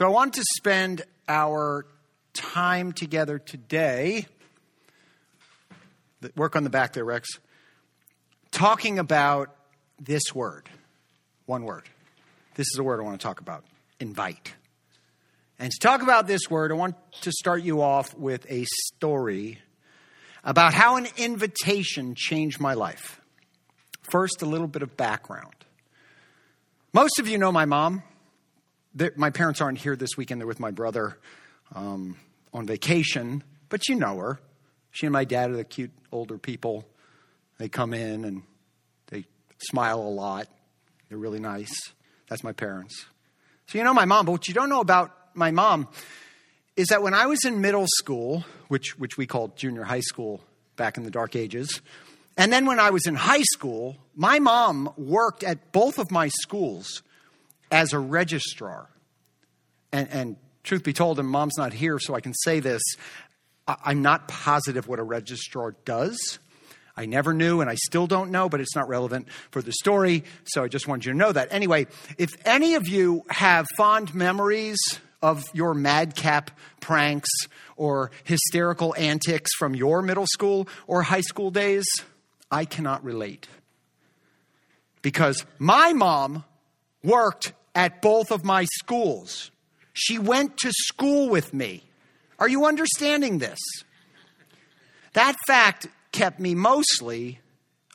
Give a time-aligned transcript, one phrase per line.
[0.00, 1.84] So I want to spend our
[2.32, 4.24] time together today,
[6.34, 7.28] work on the back there, Rex,
[8.50, 9.54] talking about
[9.98, 10.70] this word.
[11.44, 11.82] One word.
[12.54, 13.62] This is the word I want to talk about
[13.98, 14.54] invite.
[15.58, 18.64] And to talk about this word, I want to start you off with a
[18.94, 19.58] story
[20.42, 23.20] about how an invitation changed my life.
[24.10, 25.52] First, a little bit of background.
[26.94, 28.02] Most of you know my mom.
[29.16, 31.18] My parents aren't here this weekend, they're with my brother
[31.74, 32.16] um,
[32.52, 34.40] on vacation, but you know her.
[34.90, 36.84] She and my dad are the cute older people.
[37.58, 38.42] They come in and
[39.06, 39.26] they
[39.58, 40.48] smile a lot.
[41.08, 41.72] They're really nice.
[42.28, 43.06] That's my parents.
[43.66, 45.88] So you know my mom, but what you don't know about my mom
[46.76, 50.40] is that when I was in middle school, which, which we called junior high school
[50.76, 51.80] back in the dark ages,
[52.36, 56.28] and then when I was in high school, my mom worked at both of my
[56.28, 57.02] schools
[57.70, 58.88] as a registrar.
[59.92, 62.82] And, and truth be told, and mom's not here, so I can say this
[63.66, 66.38] I'm not positive what a registrar does.
[66.96, 70.24] I never knew, and I still don't know, but it's not relevant for the story,
[70.44, 71.48] so I just wanted you to know that.
[71.50, 71.86] Anyway,
[72.18, 74.78] if any of you have fond memories
[75.22, 77.30] of your madcap pranks
[77.76, 81.86] or hysterical antics from your middle school or high school days,
[82.50, 83.46] I cannot relate.
[85.02, 86.44] Because my mom
[87.02, 89.50] worked at both of my schools.
[89.92, 91.84] She went to school with me.
[92.38, 93.58] Are you understanding this?
[95.12, 97.40] That fact kept me mostly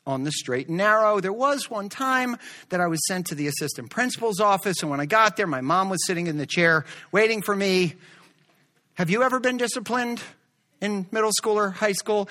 [0.06, 1.20] on the straight and narrow.
[1.20, 2.36] There was one time
[2.68, 5.60] that I was sent to the assistant principal's office, and when I got there, my
[5.60, 7.94] mom was sitting in the chair waiting for me.
[8.94, 10.22] Have you ever been disciplined
[10.80, 12.28] in middle school or high school?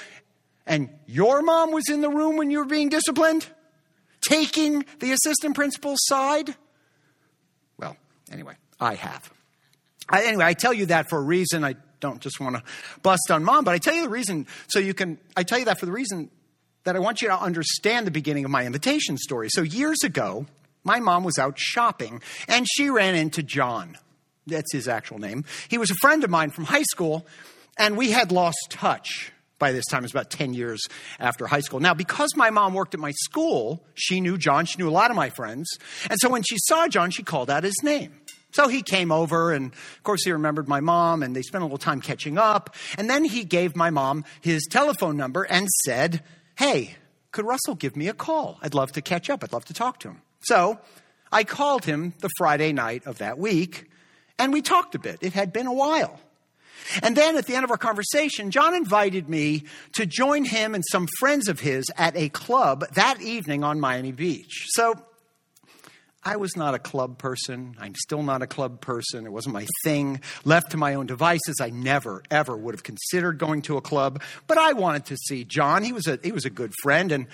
[0.65, 3.45] And your mom was in the room when you were being disciplined?
[4.21, 6.55] Taking the assistant principal's side?
[7.77, 7.97] Well,
[8.31, 9.31] anyway, I have.
[10.09, 11.63] I, anyway, I tell you that for a reason.
[11.63, 12.63] I don't just want to
[13.01, 15.65] bust on mom, but I tell you the reason so you can, I tell you
[15.65, 16.29] that for the reason
[16.83, 19.49] that I want you to understand the beginning of my invitation story.
[19.49, 20.45] So years ago,
[20.83, 23.97] my mom was out shopping and she ran into John.
[24.45, 25.45] That's his actual name.
[25.67, 27.25] He was a friend of mine from high school
[27.77, 29.99] and we had lost touch by this time.
[29.99, 30.83] It was about 10 years
[31.19, 31.79] after high school.
[31.79, 34.65] Now, because my mom worked at my school, she knew John.
[34.65, 35.67] She knew a lot of my friends.
[36.09, 38.13] And so when she saw John, she called out his name.
[38.55, 41.65] So he came over, and of course, he remembered my mom, and they spent a
[41.65, 42.73] little time catching up.
[42.97, 46.23] And then he gave my mom his telephone number and said,
[46.57, 46.95] Hey,
[47.33, 48.57] could Russell give me a call?
[48.61, 49.43] I'd love to catch up.
[49.43, 50.21] I'd love to talk to him.
[50.39, 50.79] So
[51.33, 53.89] I called him the Friday night of that week,
[54.39, 55.17] and we talked a bit.
[55.21, 56.17] It had been a while.
[57.03, 60.83] And then at the end of our conversation, John invited me to join him and
[60.89, 64.67] some friends of his at a club that evening on Miami Beach.
[64.69, 64.95] So
[66.27, 67.75] I was not a club person.
[67.79, 69.27] I'm still not a club person.
[69.27, 70.21] It wasn't my thing.
[70.43, 74.23] Left to my own devices, I never, ever would have considered going to a club.
[74.47, 75.83] But I wanted to see John.
[75.83, 77.11] He was a, he was a good friend.
[77.11, 77.27] And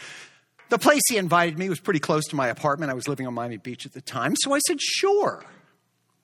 [0.68, 2.91] the place he invited me was pretty close to my apartment.
[2.91, 4.35] I was living on Miami Beach at the time.
[4.35, 5.41] So I said, sure.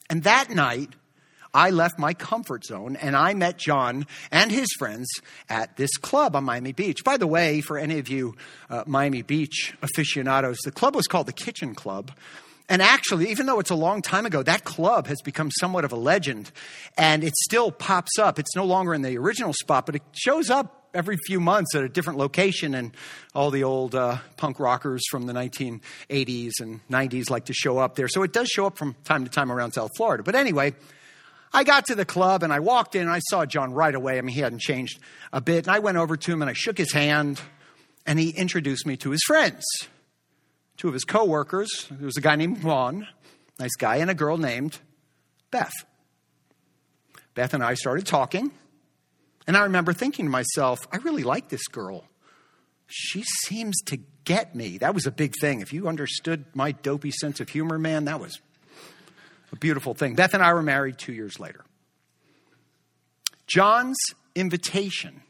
[0.10, 0.90] And that night,
[1.54, 5.08] I left my comfort zone and I met John and his friends
[5.50, 7.06] at this club on Miami Beach.
[7.06, 8.36] By the way, for any of you
[8.70, 12.12] uh, Miami Beach aficionados, the club was called the Kitchen Club.
[12.70, 15.94] And actually, even though it's a long time ago, that club has become somewhat of
[15.94, 16.52] a legend
[16.98, 18.40] and it still pops up.
[18.40, 21.84] It's no longer in the original spot, but it shows up every few months at
[21.84, 22.76] a different location.
[22.76, 22.92] And
[23.34, 27.96] all the old uh, punk rockers from the 1980s and 90s like to show up
[27.96, 28.10] there.
[28.10, 30.24] So it does show up from time to time around South Florida.
[30.24, 30.76] But anyway,
[31.54, 34.18] I got to the club and I walked in and I saw John right away.
[34.18, 35.00] I mean, he hadn't changed
[35.32, 35.68] a bit.
[35.68, 37.40] And I went over to him and I shook his hand
[38.06, 39.64] and he introduced me to his friends
[40.78, 41.88] two of his coworkers.
[41.90, 43.08] There was a guy named Juan,
[43.60, 44.80] nice guy, and a girl named
[45.52, 45.74] Beth.
[47.34, 48.52] Beth and I started talking,
[49.46, 52.06] and I remember thinking to myself, I really like this girl.
[52.88, 54.78] She seems to get me.
[54.78, 55.62] That was a big thing.
[55.62, 58.40] If you understood my dopey sense of humor, man, that was
[59.52, 60.16] a beautiful thing.
[60.16, 61.64] Beth and I were married two years later.
[63.46, 63.98] John's
[64.36, 65.22] invitation,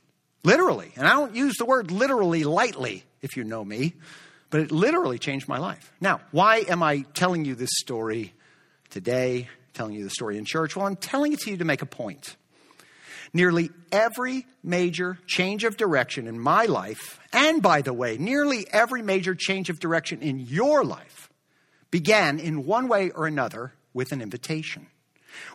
[0.44, 3.94] literally, and I don't use the word literally lightly if you know me,
[4.50, 5.92] but it literally changed my life.
[6.00, 8.34] Now, why am I telling you this story
[8.90, 10.76] today, telling you the story in church?
[10.76, 12.36] Well, I'm telling it to you to make a point.
[13.34, 19.02] Nearly every major change of direction in my life, and by the way, nearly every
[19.02, 21.30] major change of direction in your life,
[21.92, 24.88] began in one way or another with an invitation.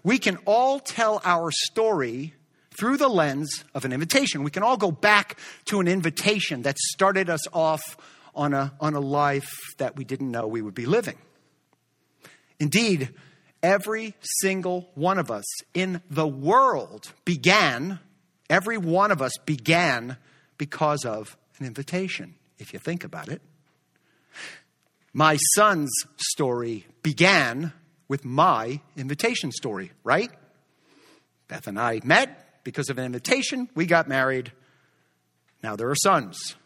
[0.02, 2.34] We can all tell our story
[2.78, 4.42] through the lens of an invitation.
[4.42, 7.82] We can all go back to an invitation that started us off
[8.34, 11.18] on a, on a life that we didn't know we would be living.
[12.58, 13.10] Indeed,
[13.62, 18.00] Every single one of us in the world began,
[18.50, 20.16] every one of us began
[20.58, 23.40] because of an invitation, if you think about it.
[25.12, 27.72] My son's story began
[28.08, 30.30] with my invitation story, right?
[31.46, 33.68] Beth and I met because of an invitation.
[33.76, 34.50] We got married.
[35.62, 36.56] Now there are sons.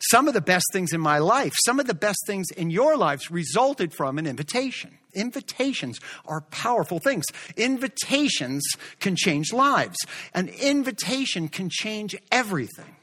[0.00, 2.96] Some of the best things in my life, some of the best things in your
[2.96, 4.96] lives resulted from an invitation.
[5.12, 7.24] Invitations are powerful things.
[7.56, 8.62] Invitations
[9.00, 9.96] can change lives.
[10.34, 12.96] An invitation can change everything.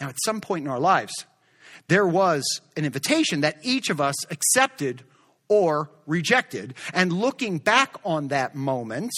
[0.00, 1.12] Now, at some point in our lives,
[1.86, 2.42] there was
[2.76, 5.04] an invitation that each of us accepted
[5.48, 6.74] or rejected.
[6.92, 9.12] And looking back on that moment,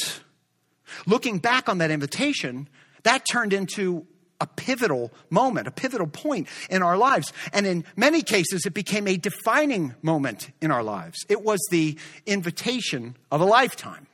[1.07, 2.69] looking back on that invitation,
[3.05, 4.07] that turned into
[4.41, 7.33] a pivotal moment, a pivotal point in our lives.
[7.53, 11.19] And in many cases, it became a defining moment in our lives.
[11.29, 11.97] It was the
[12.27, 14.07] invitation of a lifetime.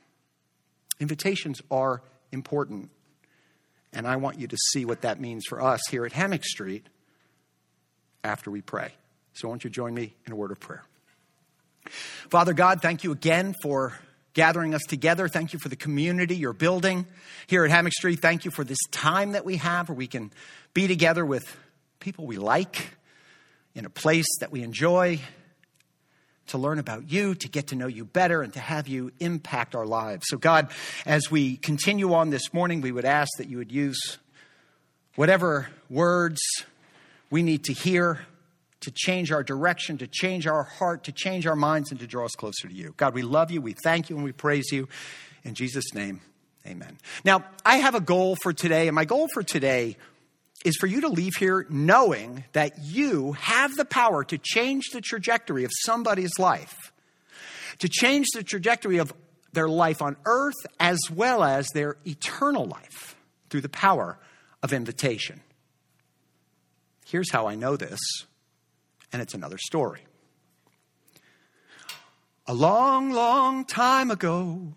[0.99, 2.89] Invitations are important.
[3.91, 6.87] And I want you to see what that means for us here at Hammock Street
[8.23, 8.93] after we pray.
[9.33, 10.83] So, won't you join me in a word of prayer?
[12.29, 13.97] Father God, thank you again for
[14.33, 15.27] gathering us together.
[15.27, 17.05] Thank you for the community you're building
[17.47, 18.19] here at Hammock Street.
[18.19, 20.31] Thank you for this time that we have where we can
[20.73, 21.43] be together with
[21.99, 22.89] people we like
[23.75, 25.19] in a place that we enjoy
[26.47, 29.75] to learn about you, to get to know you better, and to have you impact
[29.75, 30.25] our lives.
[30.27, 30.69] So, God,
[31.05, 34.17] as we continue on this morning, we would ask that you would use
[35.15, 36.41] whatever words
[37.29, 38.25] we need to hear
[38.83, 42.25] to change our direction, to change our heart, to change our minds, and to draw
[42.25, 42.93] us closer to you.
[42.97, 44.87] God, we love you, we thank you, and we praise you.
[45.43, 46.21] In Jesus' name,
[46.65, 46.97] amen.
[47.25, 49.97] Now, I have a goal for today, and my goal for today
[50.63, 55.01] is for you to leave here knowing that you have the power to change the
[55.01, 56.93] trajectory of somebody's life,
[57.79, 59.13] to change the trajectory of
[59.51, 63.15] their life on earth as well as their eternal life
[63.49, 64.17] through the power
[64.61, 65.41] of invitation.
[67.05, 67.99] Here's how I know this
[69.13, 70.01] and it's another story.
[72.47, 74.73] A long, long time ago,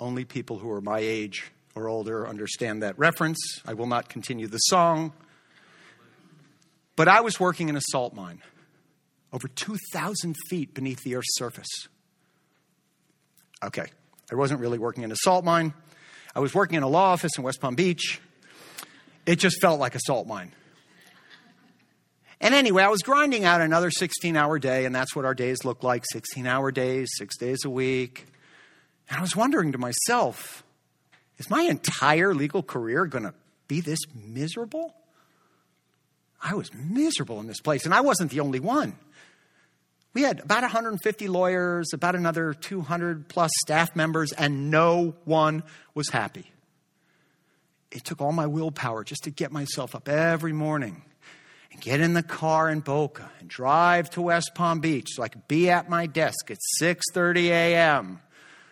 [0.00, 3.38] only people who are my age or older understand that reference.
[3.66, 5.12] I will not continue the song.
[6.96, 8.40] But I was working in a salt mine
[9.32, 11.88] over 2,000 feet beneath the Earth's surface.
[13.64, 13.86] Okay,
[14.30, 15.74] I wasn't really working in a salt mine.
[16.36, 18.20] I was working in a law office in West Palm Beach.
[19.26, 20.52] It just felt like a salt mine.
[22.44, 25.64] And anyway, I was grinding out another 16 hour day, and that's what our days
[25.64, 28.26] look like 16 hour days, six days a week.
[29.08, 30.62] And I was wondering to myself,
[31.38, 33.32] is my entire legal career going to
[33.66, 34.94] be this miserable?
[36.38, 38.98] I was miserable in this place, and I wasn't the only one.
[40.12, 45.62] We had about 150 lawyers, about another 200 plus staff members, and no one
[45.94, 46.52] was happy.
[47.90, 51.04] It took all my willpower just to get myself up every morning
[51.74, 55.68] and get in the car in Boca and drive to West Palm Beach could be
[55.68, 58.20] at my desk at 6:30 a.m.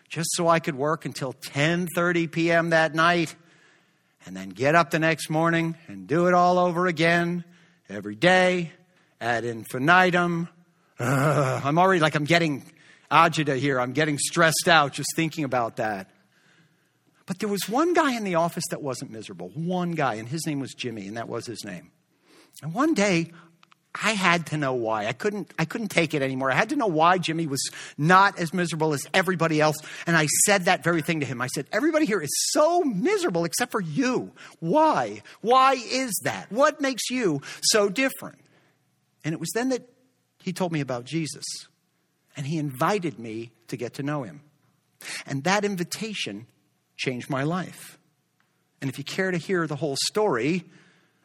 [0.09, 2.71] just so I could work until 10:30 p.m.
[2.71, 3.35] that night
[4.25, 7.45] and then get up the next morning and do it all over again
[7.89, 8.71] every day
[9.21, 10.49] ad infinitum.
[11.01, 12.63] I'm already like I'm getting
[13.11, 13.81] agita here.
[13.81, 16.09] I'm getting stressed out just thinking about that.
[17.27, 19.49] But there was one guy in the office that wasn't miserable.
[19.55, 21.91] One guy, and his name was Jimmy, and that was his name.
[22.61, 23.33] And one day,
[23.95, 25.07] I had to know why.
[25.07, 26.51] I couldn't, I couldn't take it anymore.
[26.51, 27.63] I had to know why Jimmy was
[27.99, 29.77] not as miserable as everybody else.
[30.07, 31.43] And I said that very thing to him.
[31.43, 34.33] I said, Everybody here is so miserable except for you.
[34.61, 35.23] Why?
[35.43, 36.51] Why is that?
[36.51, 38.39] What makes you so different?
[39.25, 39.87] And it was then that
[40.43, 41.45] he told me about Jesus.
[42.35, 44.41] And he invited me to get to know him.
[45.27, 46.47] And that invitation
[46.97, 47.99] changed my life.
[48.81, 50.65] And if you care to hear the whole story,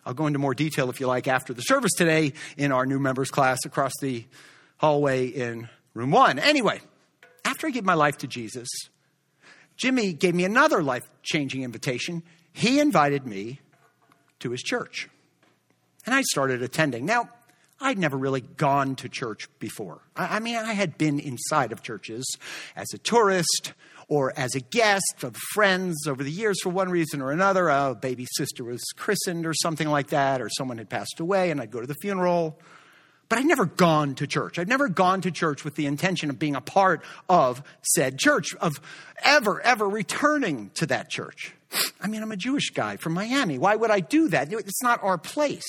[0.07, 2.97] I'll go into more detail if you like after the service today in our new
[2.97, 4.23] members class across the
[4.77, 6.39] hallway in room one.
[6.39, 6.79] Anyway,
[7.43, 8.69] after I gave my life to Jesus,
[9.75, 12.23] Jimmy gave me another life changing invitation.
[12.53, 13.59] He invited me
[14.39, 15.09] to his church.
[16.05, 17.05] And I started attending.
[17.05, 17.29] Now,
[17.81, 19.99] I'd never really gone to church before.
[20.15, 22.25] I, mean, I had been inside of churches
[22.77, 23.73] as a tourist
[24.07, 27.67] or as a guest of friends over the years for one reason or another.
[27.69, 31.59] A baby sister was christened or something like that, or someone had passed away, and
[31.59, 32.59] I'd go to the funeral.
[33.29, 34.57] But I'd never gone to church.
[34.57, 38.55] I'd never gone to church with the intention of being a part of said church,
[38.61, 38.79] of
[39.21, 41.53] ever, ever returning to that church.
[41.99, 43.57] I mean, I'm a Jewish guy from Miami.
[43.57, 44.53] Why would I do that?
[44.53, 45.67] It's not our place.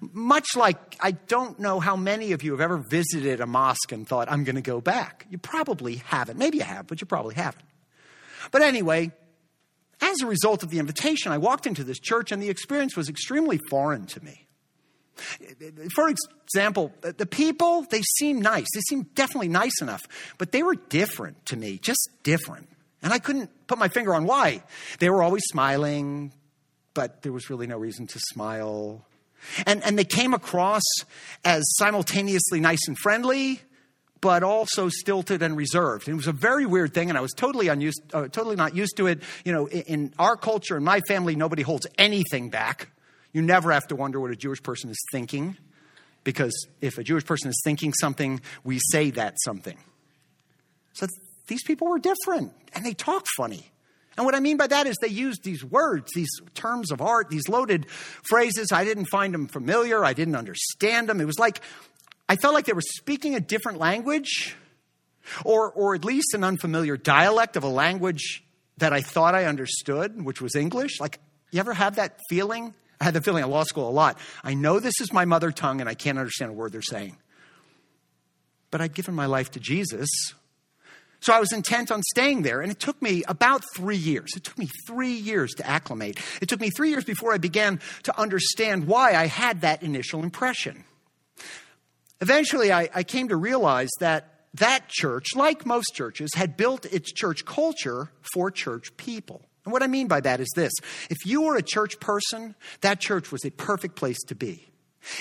[0.00, 4.06] Much like I don't know how many of you have ever visited a mosque and
[4.06, 5.26] thought, I'm going to go back.
[5.30, 6.38] You probably haven't.
[6.38, 7.64] Maybe you have, but you probably haven't.
[8.50, 9.12] But anyway,
[10.00, 13.08] as a result of the invitation, I walked into this church and the experience was
[13.08, 14.46] extremely foreign to me.
[15.94, 18.66] For example, the people, they seemed nice.
[18.72, 20.02] They seemed definitely nice enough,
[20.38, 22.68] but they were different to me, just different.
[23.02, 24.62] And I couldn't put my finger on why.
[25.00, 26.32] They were always smiling,
[26.94, 29.04] but there was really no reason to smile.
[29.66, 30.82] And, and they came across
[31.44, 33.60] as simultaneously nice and friendly,
[34.20, 36.08] but also stilted and reserved.
[36.08, 38.74] And it was a very weird thing, and I was totally unused, uh, totally not
[38.74, 39.22] used to it.
[39.44, 42.90] You know, in, in our culture, in my family, nobody holds anything back.
[43.32, 45.56] You never have to wonder what a Jewish person is thinking,
[46.24, 49.78] because if a Jewish person is thinking something, we say that something.
[50.94, 51.06] So
[51.46, 53.70] these people were different, and they talked funny.
[54.18, 57.30] And what I mean by that is they used these words, these terms of art,
[57.30, 58.72] these loaded phrases.
[58.72, 60.04] I didn't find them familiar.
[60.04, 61.20] I didn't understand them.
[61.20, 61.62] It was like
[62.28, 64.54] I felt like they were speaking a different language,
[65.44, 68.44] or, or at least an unfamiliar dialect of a language
[68.76, 71.00] that I thought I understood, which was English.
[71.00, 71.20] Like,
[71.50, 72.74] you ever have that feeling?
[73.00, 74.18] I had the feeling at law school a lot.
[74.44, 77.16] I know this is my mother tongue and I can't understand a word they're saying.
[78.70, 80.08] But I'd given my life to Jesus.
[81.20, 84.30] So I was intent on staying there, and it took me about three years.
[84.36, 86.18] It took me three years to acclimate.
[86.40, 90.22] It took me three years before I began to understand why I had that initial
[90.22, 90.84] impression.
[92.20, 97.12] Eventually, I, I came to realize that that church, like most churches, had built its
[97.12, 99.42] church culture for church people.
[99.64, 100.72] And what I mean by that is this
[101.10, 104.68] if you were a church person, that church was a perfect place to be.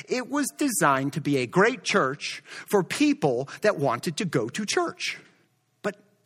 [0.08, 4.66] It was designed to be a great church for people that wanted to go to
[4.66, 5.18] church.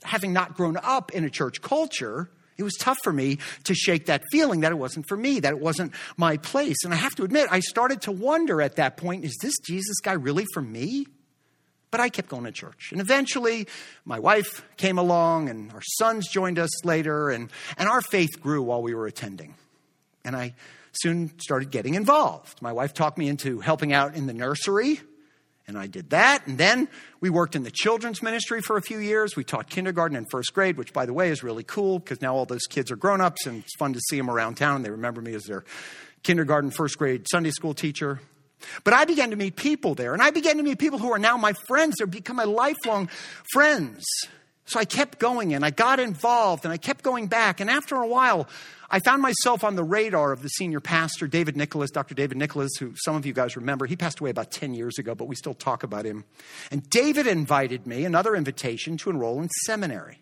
[0.04, 4.06] Having not grown up in a church culture, it was tough for me to shake
[4.06, 6.78] that feeling that it wasn't for me, that it wasn't my place.
[6.84, 10.00] And I have to admit, I started to wonder at that point is this Jesus
[10.00, 11.08] guy really for me?
[11.90, 12.90] But I kept going to church.
[12.94, 13.68] And eventually,
[14.06, 18.62] my wife came along, and our sons joined us later, and, and our faith grew
[18.64, 19.56] while we were attending.
[20.24, 20.54] And I
[20.94, 22.62] soon started getting involved.
[22.62, 25.02] My wife talked me into helping out in the nursery
[25.72, 26.46] and I did that.
[26.48, 26.88] And then
[27.22, 29.36] we worked in the children's ministry for a few years.
[29.36, 32.36] We taught kindergarten and first grade, which, by the way, is really cool because now
[32.36, 34.84] all those kids are grown ups and it's fun to see them around town.
[34.84, 35.64] They remember me as their
[36.24, 38.20] kindergarten, first grade Sunday school teacher.
[38.84, 41.18] But I began to meet people there, and I began to meet people who are
[41.18, 41.96] now my friends.
[41.98, 43.10] They've become my lifelong
[43.54, 44.04] friends.
[44.66, 47.60] So I kept going and I got involved and I kept going back.
[47.60, 48.48] And after a while,
[48.90, 52.14] I found myself on the radar of the senior pastor, David Nicholas, Dr.
[52.14, 53.86] David Nicholas, who some of you guys remember.
[53.86, 56.26] He passed away about 10 years ago, but we still talk about him.
[56.70, 60.20] And David invited me, another invitation, to enroll in seminary.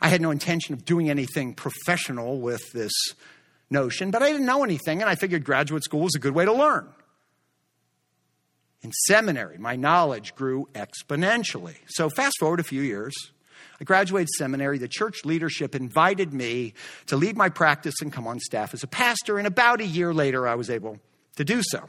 [0.00, 2.92] I had no intention of doing anything professional with this
[3.70, 6.44] notion, but I didn't know anything, and I figured graduate school was a good way
[6.44, 6.88] to learn.
[8.82, 11.76] In seminary, my knowledge grew exponentially.
[11.86, 13.14] So, fast forward a few years.
[13.80, 14.78] I graduated seminary.
[14.78, 16.74] The church leadership invited me
[17.06, 19.38] to lead my practice and come on staff as a pastor.
[19.38, 20.98] And about a year later, I was able
[21.36, 21.88] to do so.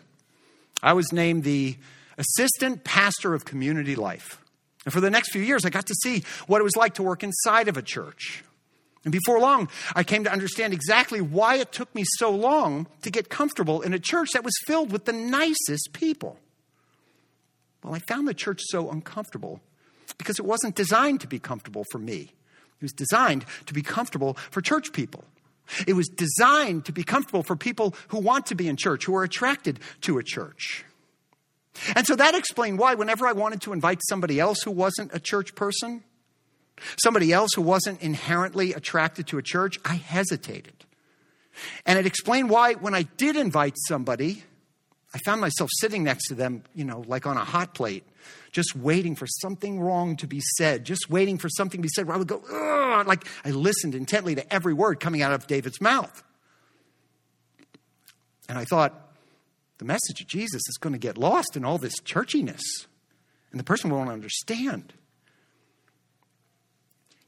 [0.81, 1.77] I was named the
[2.17, 4.39] assistant pastor of community life.
[4.85, 7.03] And for the next few years, I got to see what it was like to
[7.03, 8.43] work inside of a church.
[9.05, 13.11] And before long, I came to understand exactly why it took me so long to
[13.11, 16.39] get comfortable in a church that was filled with the nicest people.
[17.83, 19.61] Well, I found the church so uncomfortable
[20.17, 22.33] because it wasn't designed to be comfortable for me.
[22.79, 25.25] It was designed to be comfortable for church people.
[25.87, 29.15] It was designed to be comfortable for people who want to be in church, who
[29.15, 30.85] are attracted to a church.
[31.95, 35.19] And so that explained why, whenever I wanted to invite somebody else who wasn't a
[35.19, 36.03] church person,
[37.01, 40.85] somebody else who wasn't inherently attracted to a church, I hesitated.
[41.85, 44.43] And it explained why, when I did invite somebody,
[45.13, 48.03] I found myself sitting next to them, you know, like on a hot plate,
[48.51, 52.07] just waiting for something wrong to be said, just waiting for something to be said
[52.07, 53.07] where I would go, Ugh!
[53.07, 56.23] like I listened intently to every word coming out of David's mouth.
[58.49, 58.99] And I thought,
[59.77, 62.61] the message of Jesus is going to get lost in all this churchiness,
[63.51, 64.93] and the person won't understand.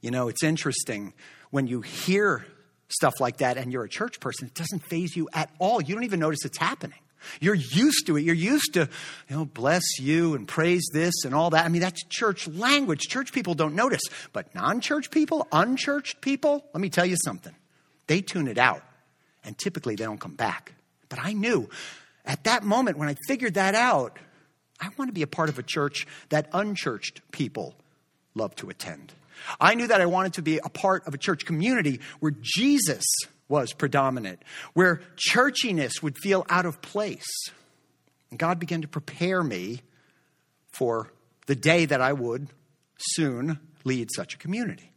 [0.02, 1.14] You know, it's interesting
[1.52, 2.46] when you hear
[2.90, 5.82] stuff like that and you're a church person, it doesn't faze you at all.
[5.82, 7.00] You don't even notice it's happening.
[7.40, 8.24] You're used to it.
[8.24, 8.90] You're used to,
[9.30, 11.66] you know, bless you and praise this and all that.
[11.66, 13.02] I mean, that's church language.
[13.02, 14.04] Church people don't notice.
[14.34, 17.56] But non church people, unchurched people, let me tell you something.
[18.08, 18.84] They tune it out.
[19.44, 20.74] And typically they don't come back.
[21.10, 21.70] But I knew
[22.26, 24.18] at that moment when I figured that out,
[24.80, 27.76] I want to be a part of a church that unchurched people
[28.34, 29.14] love to attend.
[29.60, 33.04] I knew that I wanted to be a part of a church community where Jesus
[33.48, 34.42] was predominant,
[34.74, 37.28] where churchiness would feel out of place.
[38.30, 39.82] And God began to prepare me
[40.72, 41.12] for
[41.46, 42.48] the day that I would
[42.98, 44.92] soon lead such a community.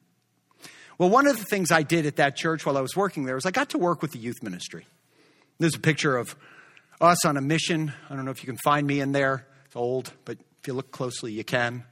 [0.96, 3.36] Well, one of the things I did at that church while I was working there
[3.36, 4.86] was I got to work with the youth ministry.
[5.58, 6.34] There's a picture of
[7.00, 7.92] us on a mission.
[8.10, 9.46] I don't know if you can find me in there.
[9.66, 11.84] It's old, but if you look closely, you can.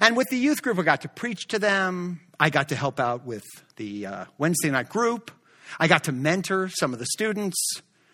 [0.00, 2.20] And with the youth group, I got to preach to them.
[2.40, 3.44] I got to help out with
[3.76, 5.30] the uh, Wednesday night group.
[5.78, 7.56] I got to mentor some of the students.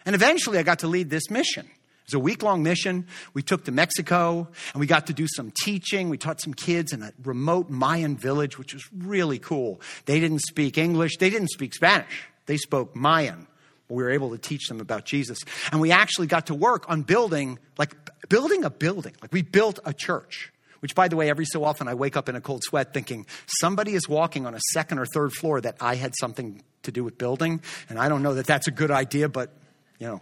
[0.05, 1.67] And eventually, I got to lead this mission.
[1.67, 3.07] It was a week long mission.
[3.33, 6.09] We took to Mexico and we got to do some teaching.
[6.09, 9.81] We taught some kids in a remote Mayan village, which was really cool.
[10.07, 13.47] They didn't speak English, they didn't speak Spanish, they spoke Mayan.
[13.89, 15.39] We were able to teach them about Jesus.
[15.71, 17.95] And we actually got to work on building, like
[18.29, 19.15] building a building.
[19.21, 22.29] Like we built a church which by the way, every so often I wake up
[22.29, 25.77] in a cold sweat thinking somebody is walking on a second or third floor that
[25.81, 27.61] I had something to do with building.
[27.89, 29.51] And I don't know that that's a good idea, but
[29.99, 30.21] you know,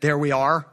[0.00, 0.66] there we are.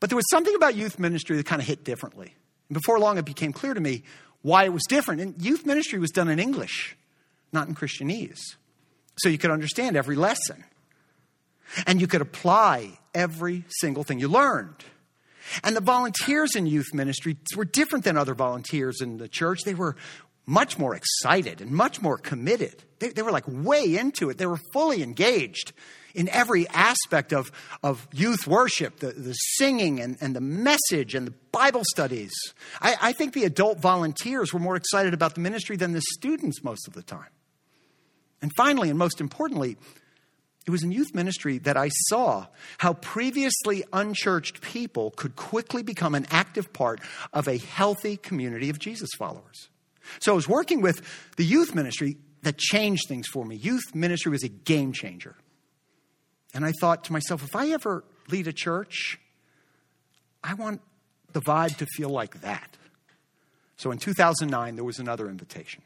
[0.00, 2.34] But there was something about youth ministry that kind of hit differently.
[2.68, 4.02] And before long, it became clear to me
[4.42, 5.20] why it was different.
[5.20, 6.96] And youth ministry was done in English,
[7.52, 8.56] not in Christianese.
[9.18, 10.64] So you could understand every lesson.
[11.86, 14.84] And you could apply every single thing you learned.
[15.62, 19.62] And the volunteers in youth ministry were different than other volunteers in the church.
[19.64, 19.96] They were
[20.46, 22.84] much more excited and much more committed.
[22.98, 24.38] They, they, were like way into it.
[24.38, 25.72] They were fully engaged
[26.14, 27.50] in every aspect of,
[27.82, 32.32] of youth worship the, the singing and, and the message and the Bible studies.
[32.80, 36.62] I, I think the adult volunteers were more excited about the ministry than the students
[36.62, 37.30] most of the time.
[38.40, 39.76] And finally, and most importantly,
[40.66, 42.46] it was in youth ministry that I saw
[42.78, 47.00] how previously unchurched people could quickly become an active part
[47.32, 49.68] of a healthy community of Jesus followers.
[50.20, 51.02] So I was working with
[51.36, 53.56] the youth ministry that changed things for me.
[53.56, 55.36] Youth ministry was a game changer.
[56.52, 59.18] And I thought to myself, if I ever lead a church,
[60.42, 60.80] I want
[61.32, 62.76] the vibe to feel like that.
[63.76, 65.82] So in 2009, there was another invitation.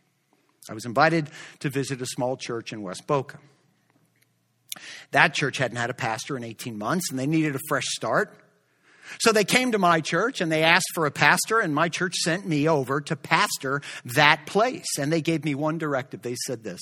[0.69, 3.39] I was invited to visit a small church in West Boca.
[5.13, 8.39] That church hadn't had a pastor in 18 months and they needed a fresh start.
[9.21, 12.17] So they came to my church and they asked for a pastor, and my church
[12.17, 14.99] sent me over to pastor that place.
[14.99, 16.23] And they gave me one directive.
[16.23, 16.81] They said this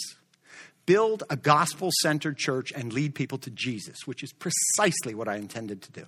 [0.87, 5.37] build a gospel centered church and lead people to Jesus, which is precisely what I
[5.37, 6.07] intended to do.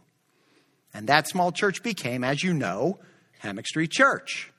[0.95, 2.99] And that small church became, as you know,
[3.41, 4.53] Hammock Street Church.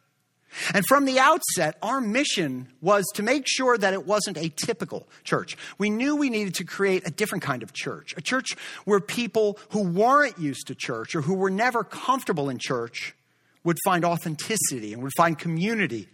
[0.73, 5.07] And from the outset, our mission was to make sure that it wasn't a typical
[5.23, 5.57] church.
[5.77, 9.59] We knew we needed to create a different kind of church, a church where people
[9.69, 13.15] who weren't used to church or who were never comfortable in church
[13.63, 16.07] would find authenticity and would find community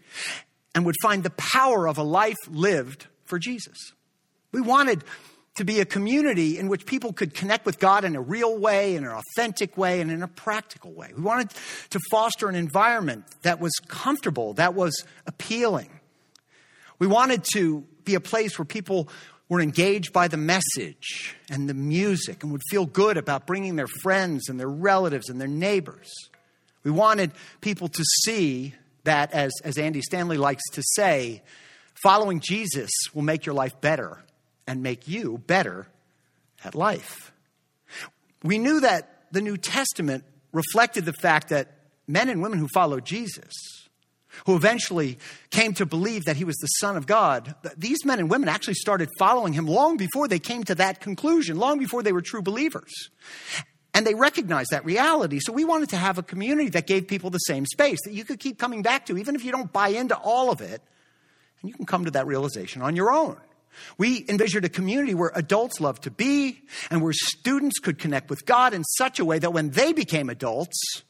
[0.74, 3.94] and would find the power of a life lived for Jesus.
[4.52, 5.04] We wanted
[5.56, 8.96] to be a community in which people could connect with God in a real way,
[8.96, 11.12] in an authentic way, and in a practical way.
[11.16, 11.52] We wanted
[11.92, 15.90] to foster an environment that was comfortable, that was appealing.
[17.00, 19.10] We wanted to be a place where people
[19.48, 23.88] were engaged by the message and the music and would feel good about bringing their
[23.88, 26.12] friends and their relatives and their neighbors.
[26.84, 28.74] We wanted people to see
[29.06, 31.44] that, as, as Andy Stanley likes to say,
[31.94, 34.25] following Jesus will make your life better
[34.68, 35.88] and make you better
[36.64, 37.32] at life.
[38.44, 41.72] We knew that the New Testament reflected the fact that
[42.08, 43.54] men and women who followed Jesus,
[44.46, 45.18] who eventually
[45.50, 48.76] came to believe that he was the Son of God, these men and women actually
[48.76, 52.42] started following him long before they came to that conclusion, long before they were true
[52.42, 53.10] believers.
[53.94, 55.40] And they recognized that reality.
[55.40, 58.26] So we wanted to have a community that gave people the same space that you
[58.26, 60.82] could keep coming back to, even if you don't buy into all of it.
[61.62, 63.38] And you can come to that realization on your own.
[63.98, 68.46] We envisioned a community where adults loved to be and where students could connect with
[68.46, 71.04] God in such a way that when they became adults,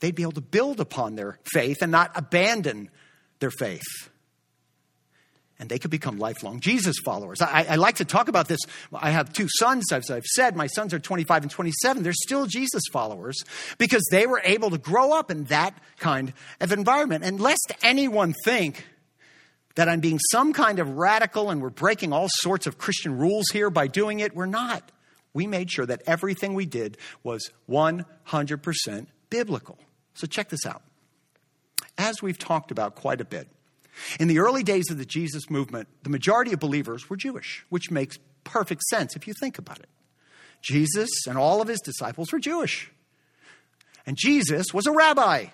[0.00, 2.90] they'd be able to build upon their faith and not abandon
[3.38, 4.10] their faith.
[5.58, 7.40] And they could become lifelong Jesus followers.
[7.40, 8.58] I, I like to talk about this.
[8.92, 10.56] I have two sons, as I've said.
[10.56, 12.02] My sons are 25 and 27.
[12.02, 13.36] They're still Jesus followers
[13.78, 17.22] because they were able to grow up in that kind of environment.
[17.22, 18.84] And lest anyone think
[19.74, 23.46] that I'm being some kind of radical and we're breaking all sorts of Christian rules
[23.52, 24.34] here by doing it.
[24.34, 24.90] We're not.
[25.34, 29.78] We made sure that everything we did was 100% biblical.
[30.14, 30.82] So check this out.
[31.96, 33.48] As we've talked about quite a bit,
[34.18, 37.90] in the early days of the Jesus movement, the majority of believers were Jewish, which
[37.90, 39.88] makes perfect sense if you think about it.
[40.62, 42.90] Jesus and all of his disciples were Jewish.
[44.06, 45.46] And Jesus was a rabbi.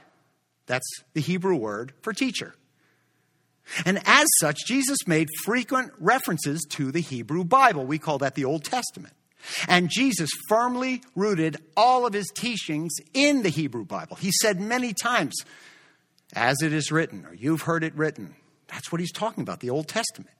[0.67, 2.55] That's the Hebrew word for teacher.
[3.85, 7.85] And as such, Jesus made frequent references to the Hebrew Bible.
[7.85, 9.15] We call that the Old Testament.
[9.69, 14.17] And Jesus firmly rooted all of his teachings in the Hebrew Bible.
[14.17, 15.35] He said many times,
[16.35, 18.35] as it is written, or you've heard it written.
[18.69, 20.35] That's what he's talking about, the Old Testament.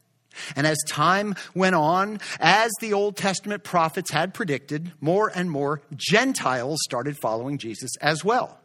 [0.55, 5.81] And as time went on, as the Old Testament prophets had predicted, more and more
[5.97, 8.61] Gentiles started following Jesus as well.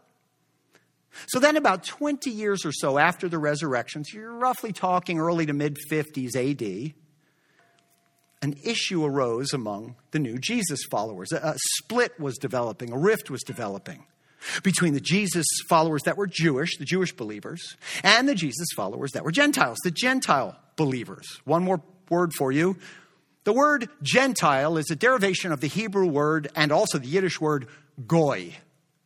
[1.27, 5.45] So then, about 20 years or so after the resurrection, so you're roughly talking early
[5.45, 6.93] to mid 50s AD,
[8.41, 11.31] an issue arose among the new Jesus followers.
[11.31, 14.05] A, split was developing, a rift was developing
[14.63, 19.23] between the Jesus followers that were Jewish, the Jewish believers, and the Jesus followers that
[19.23, 21.39] were Gentiles, the Gentile believers.
[21.45, 22.77] One more word for you.
[23.45, 27.67] The word Gentile is a derivation of the Hebrew word and also the Yiddish word
[28.07, 28.55] goy.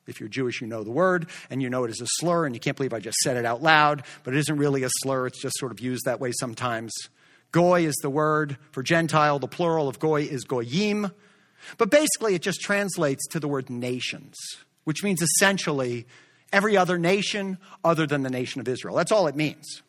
[0.08, 2.56] If you're Jewish, you know the word and you know it is a slur, and
[2.56, 5.28] you can't believe I just said it out loud, but it isn't really a slur.
[5.28, 6.94] It's just sort of used that way sometimes.
[7.52, 9.40] Goy is the word for Gentile.
[9.40, 11.12] The plural of goy is goyim.
[11.78, 14.36] But basically, it just translates to the word nations,
[14.84, 16.06] which means essentially
[16.54, 18.96] every other nation other than the nation of Israel.
[18.96, 19.82] That's all it means.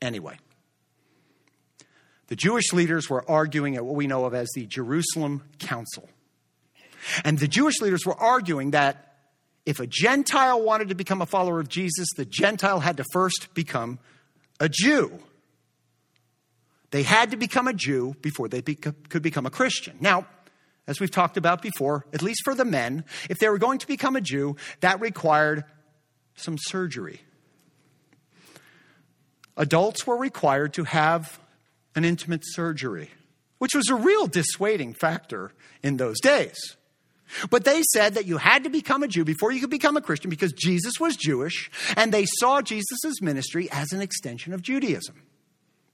[0.00, 0.36] Anyway,
[2.28, 6.08] the Jewish leaders were arguing at what we know of as the Jerusalem Council.
[7.24, 9.16] And the Jewish leaders were arguing that
[9.66, 13.54] if a Gentile wanted to become a follower of Jesus, the Gentile had to first
[13.54, 13.98] become
[14.60, 15.18] a Jew.
[16.90, 19.96] They had to become a Jew before they could become a Christian.
[20.00, 20.26] Now,
[20.86, 23.86] as we've talked about before, at least for the men, if they were going to
[23.86, 25.64] become a Jew, that required
[26.36, 27.22] some surgery.
[29.56, 31.40] Adults were required to have
[31.94, 33.10] an intimate surgery,
[33.58, 36.76] which was a real dissuading factor in those days.
[37.50, 40.02] But they said that you had to become a Jew before you could become a
[40.02, 45.22] Christian because Jesus was Jewish, and they saw Jesus' ministry as an extension of Judaism.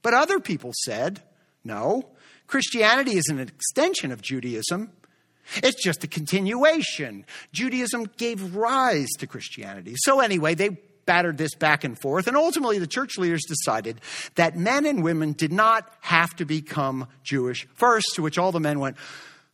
[0.02, 1.22] But other people said,
[1.64, 2.10] no,
[2.46, 4.90] Christianity is an extension of Judaism.
[5.56, 7.24] It's just a continuation.
[7.52, 9.94] Judaism gave rise to Christianity.
[9.96, 14.00] So, anyway, they battered this back and forth, and ultimately the church leaders decided
[14.36, 18.60] that men and women did not have to become Jewish first, to which all the
[18.60, 18.96] men went,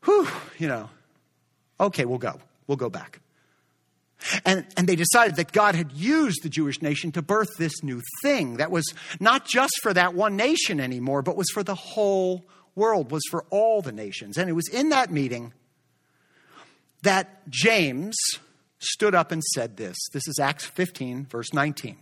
[0.04, 0.90] whew, you know,
[1.80, 2.40] okay, we'll go.
[2.66, 3.20] We'll go back.
[4.44, 8.00] And, and they decided that God had used the Jewish nation to birth this new
[8.22, 8.84] thing that was
[9.20, 13.44] not just for that one nation anymore, but was for the whole world, was for
[13.50, 14.36] all the nations.
[14.38, 15.52] And it was in that meeting
[17.02, 18.16] that James
[18.78, 19.96] stood up and said this.
[20.12, 21.96] This is Acts 15, verse 19.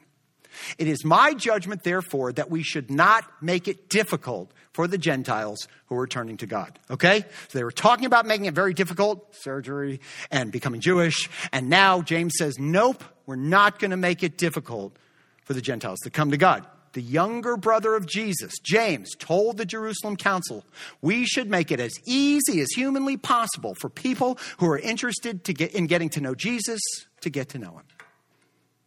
[0.79, 5.69] It is my judgment, therefore, that we should not make it difficult for the Gentiles
[5.87, 6.79] who are turning to God.
[6.91, 7.25] Okay?
[7.49, 11.31] So they were talking about making it very difficult, surgery and becoming Jewish.
[11.53, 14.97] And now James says, nope, we're not going to make it difficult
[15.45, 16.67] for the Gentiles to come to God.
[16.93, 20.65] The younger brother of Jesus, James, told the Jerusalem council,
[21.03, 25.75] we should make it as easy as humanly possible for people who are interested get,
[25.75, 26.81] in getting to know Jesus
[27.23, 27.83] to get to know him.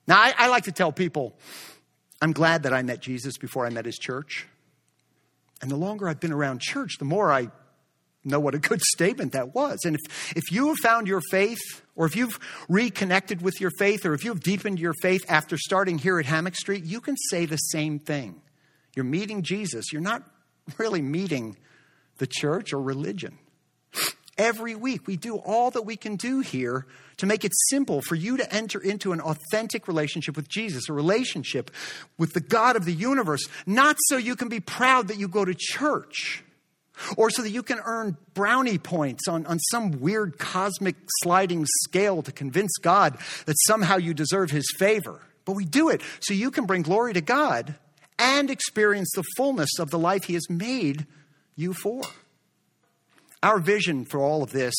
[0.08, 1.38] Now, I, I like to tell people,
[2.22, 4.48] I'm glad that I met Jesus before I met his church.
[5.62, 7.50] And the longer I've been around church, the more I
[8.24, 9.80] know what a good statement that was.
[9.86, 11.60] And if, if you have found your faith,
[11.96, 12.40] or if you've
[12.70, 16.56] reconnected with your faith, or if you've deepened your faith after starting here at Hammock
[16.56, 18.42] Street, you can say the same thing.
[18.96, 19.92] You're meeting Jesus.
[19.92, 20.24] You're not
[20.78, 21.58] really meeting
[22.18, 23.38] the church or religion.
[24.38, 26.86] Every week, we do all that we can do here
[27.18, 30.94] to make it simple for you to enter into an authentic relationship with Jesus, a
[30.94, 31.72] relationship
[32.18, 35.44] with the God of the universe, not so you can be proud that you go
[35.44, 36.44] to church
[37.16, 42.22] or so that you can earn brownie points on, on some weird cosmic sliding scale
[42.22, 45.20] to convince God that somehow you deserve his favor.
[45.46, 47.76] But we do it so you can bring glory to God
[48.20, 51.06] and experience the fullness of the life he has made
[51.56, 52.02] you for.
[53.44, 54.74] Our vision for all of this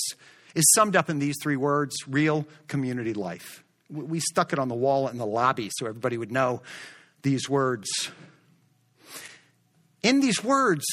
[0.55, 3.65] is summed up in these three words real community life.
[3.91, 6.63] We stuck it on the wall in the lobby so everybody would know
[7.23, 7.89] these words.
[10.03, 10.85] In these words,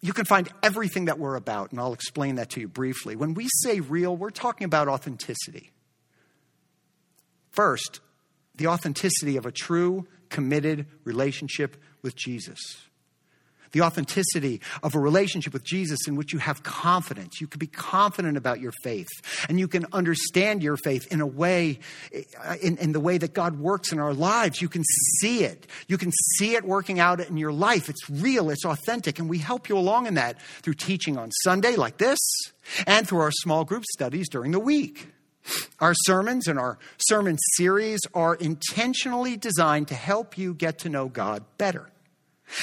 [0.00, 3.16] you can find everything that we're about, and I'll explain that to you briefly.
[3.16, 5.72] When we say real, we're talking about authenticity.
[7.50, 8.00] First,
[8.54, 12.85] the authenticity of a true, committed relationship with Jesus
[13.72, 17.40] the authenticity of a relationship with Jesus in which you have confidence.
[17.40, 19.08] You can be confident about your faith
[19.48, 21.78] and you can understand your faith in a way,
[22.62, 24.60] in, in, the way that God works in our lives.
[24.62, 24.82] You can
[25.20, 25.66] see it.
[25.88, 27.88] You can see it working out in your life.
[27.88, 31.76] It's real, it's authentic, and we help you along in that through teaching on Sunday
[31.76, 32.18] like this
[32.86, 35.08] and through our small group studies during the week.
[35.80, 41.08] Our sermons and our sermon series are intentionally designed to help you get to know
[41.08, 41.90] God better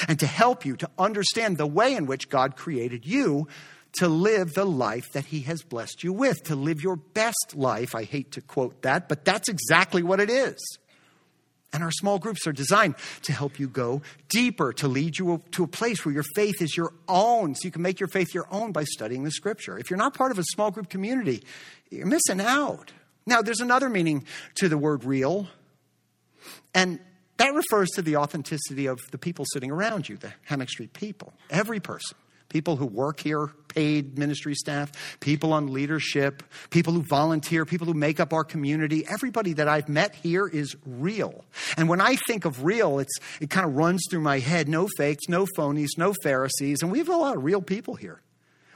[0.08, 3.48] and to help you to understand the way in which God created you
[3.98, 7.94] to live the life that He has blessed you with, to live your best life.
[7.94, 10.60] I hate to quote that, but that's exactly what it is.
[11.72, 15.64] And our small groups are designed to help you go deeper, to lead you to
[15.64, 18.46] a place where your faith is your own, so you can make your faith your
[18.50, 19.76] own by studying the scripture.
[19.76, 21.42] If you're not part of a small group community,
[21.90, 22.92] you're missing out.
[23.26, 24.24] Now, there's another meaning
[24.56, 25.48] to the word real,
[26.74, 27.00] and
[27.36, 31.32] that refers to the authenticity of the people sitting around you, the Hammock Street people,
[31.50, 32.16] every person
[32.54, 37.94] people who work here, paid ministry staff, people on leadership, people who volunteer, people who
[37.94, 39.04] make up our community.
[39.08, 41.44] Everybody that I've met here is real.
[41.76, 44.88] And when I think of real, it's, it kind of runs through my head no
[44.96, 46.80] fakes, no phonies, no Pharisees.
[46.80, 48.20] And we have a lot of real people here.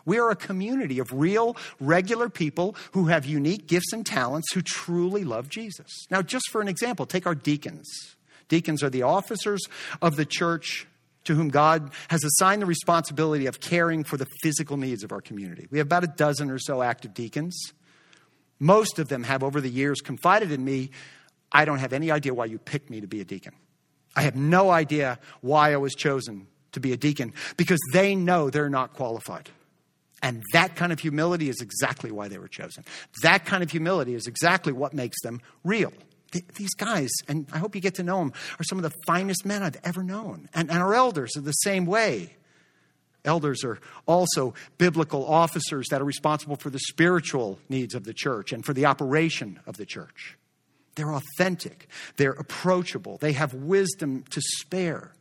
[0.05, 4.62] We are a community of real, regular people who have unique gifts and talents who
[4.62, 6.07] truly love Jesus.
[6.11, 8.16] Now, just for an example, take our deacons.
[8.49, 9.63] Deacons are the officers
[10.03, 10.87] of the church
[11.25, 15.21] to whom God has assigned the responsibility of caring for the physical needs of our
[15.21, 15.67] community.
[15.71, 17.73] We have about a dozen or so active deacons.
[18.59, 20.91] Most of them have, over the years, confided in me
[21.53, 23.55] I don't have any idea why you picked me to be a deacon.
[24.15, 28.51] I have no idea why I was chosen to be a deacon because they know
[28.51, 29.49] they're not qualified.
[30.23, 32.85] And that kind of humility is exactly why they were chosen.
[33.23, 35.93] That kind of humility is exactly what makes them real
[36.31, 39.45] these guys, and I hope you get to know them, are some of the finest
[39.47, 40.49] men I've ever known.
[40.55, 42.35] And, and our elders are the same way.
[43.25, 48.53] Elders are also biblical officers that are responsible for the spiritual needs of the church
[48.53, 50.37] and for the operation of the church.
[50.95, 55.12] They're authentic, they're approachable, they have wisdom to spare.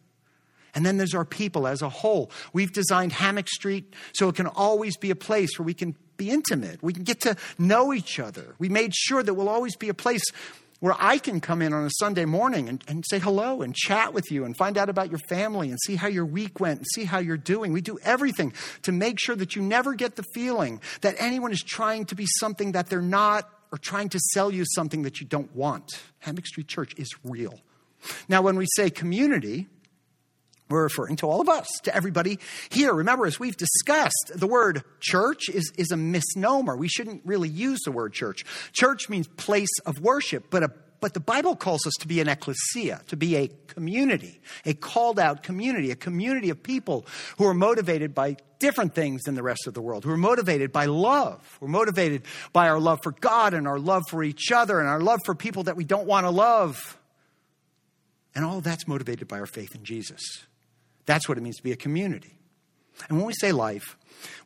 [0.73, 2.31] And then there's our people as a whole.
[2.53, 6.29] We've designed Hammock Street so it can always be a place where we can be
[6.29, 6.83] intimate.
[6.83, 8.55] We can get to know each other.
[8.59, 10.23] We made sure that we'll always be a place
[10.79, 14.13] where I can come in on a Sunday morning and, and, say hello and chat
[14.13, 16.87] with you and find out about your family and see how your week went and
[16.93, 17.73] see how you're doing.
[17.73, 21.63] We do everything to make sure that you never get the feeling that anyone is
[21.63, 25.25] trying to be something that they're not or trying to sell you something that you
[25.25, 25.89] don't want.
[26.19, 27.59] Hammock Street Church is real.
[28.29, 29.67] Now, when we say community,
[30.69, 32.93] we're referring to all of us, to everybody here.
[32.93, 36.75] Remember, as we've discussed, the word church is, is a misnomer.
[36.75, 38.43] We shouldn't really use the word church.
[38.73, 42.27] Church means place of worship, but, a, but the Bible calls us to be an
[42.27, 47.05] ecclesia, to be a community, a called out community, a community of people
[47.37, 50.73] who are motivated by different things than the rest of the world, who are motivated
[50.73, 51.57] by love.
[51.61, 54.99] We're motivated by our love for God and our love for each other and our
[54.99, 56.97] love for people that we don't want to love.
[58.35, 60.21] And all that's motivated by our faith in Jesus.
[61.07, 62.37] That's what it means to be a community.
[63.09, 63.97] And when we say life,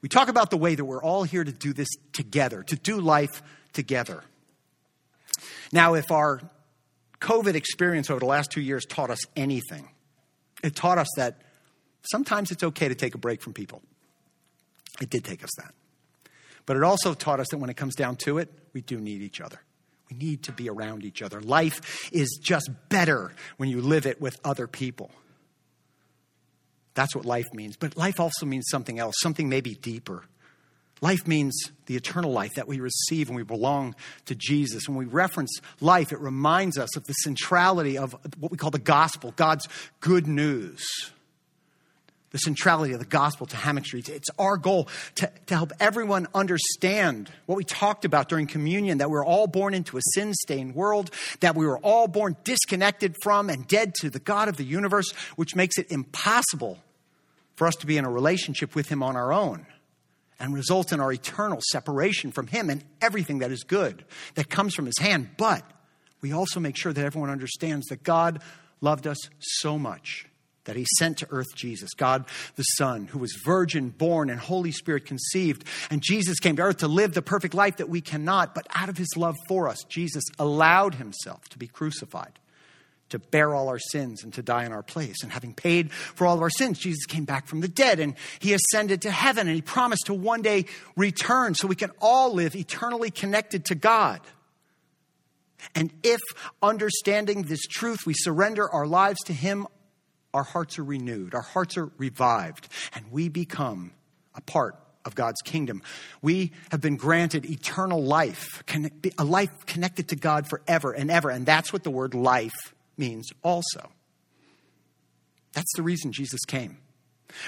[0.01, 3.01] we talk about the way that we're all here to do this together, to do
[3.01, 3.43] life
[3.73, 4.23] together.
[5.73, 6.41] Now, if our
[7.19, 9.89] COVID experience over the last two years taught us anything,
[10.63, 11.41] it taught us that
[12.11, 13.81] sometimes it's okay to take a break from people.
[15.01, 15.73] It did take us that.
[16.65, 19.21] But it also taught us that when it comes down to it, we do need
[19.21, 19.59] each other.
[20.11, 21.41] We need to be around each other.
[21.41, 25.09] Life is just better when you live it with other people.
[26.93, 27.77] That's what life means.
[27.77, 30.23] But life also means something else, something maybe deeper.
[31.01, 34.87] Life means the eternal life that we receive when we belong to Jesus.
[34.87, 38.77] When we reference life, it reminds us of the centrality of what we call the
[38.77, 39.67] gospel, God's
[39.99, 40.83] good news.
[42.31, 44.07] The centrality of the gospel to Hammock Street.
[44.07, 49.09] It's our goal to, to help everyone understand what we talked about during communion that
[49.09, 53.49] we're all born into a sin stained world, that we were all born disconnected from
[53.49, 56.79] and dead to the God of the universe, which makes it impossible
[57.55, 59.65] for us to be in a relationship with Him on our own
[60.39, 64.73] and result in our eternal separation from Him and everything that is good that comes
[64.73, 65.31] from His hand.
[65.37, 65.63] But
[66.21, 68.41] we also make sure that everyone understands that God
[68.79, 70.25] loved us so much
[70.65, 74.71] that He sent to earth Jesus, God the Son, who was virgin born and Holy
[74.71, 75.63] Spirit conceived.
[75.89, 78.89] And Jesus came to earth to live the perfect life that we cannot, but out
[78.89, 82.39] of His love for us, Jesus allowed Himself to be crucified
[83.11, 85.21] to bear all our sins and to die in our place.
[85.21, 88.15] And having paid for all of our sins, Jesus came back from the dead and
[88.39, 92.33] he ascended to heaven and he promised to one day return so we can all
[92.33, 94.21] live eternally connected to God.
[95.75, 96.21] And if
[96.61, 99.67] understanding this truth, we surrender our lives to him,
[100.33, 103.91] our hearts are renewed, our hearts are revived, and we become
[104.35, 105.81] a part of God's kingdom.
[106.21, 108.63] We have been granted eternal life,
[109.17, 111.29] a life connected to God forever and ever.
[111.29, 113.91] And that's what the word life means also.
[115.53, 116.77] That's the reason Jesus came.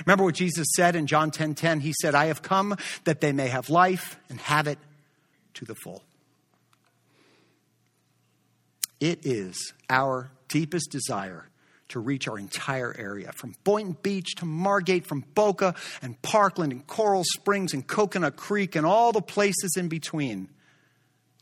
[0.05, 1.55] Remember what Jesus said in John 10:10?
[1.55, 1.79] 10, 10?
[1.81, 4.79] He said, "I have come that they may have life and have it
[5.55, 6.03] to the full."
[8.99, 11.49] It is our deepest desire
[11.93, 16.85] to reach our entire area from Boynton Beach to Margate, from Boca and Parkland and
[16.85, 20.49] Coral Springs and Coconut Creek and all the places in between.